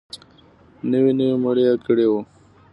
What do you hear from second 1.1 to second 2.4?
نوي مړي يې کړي وو.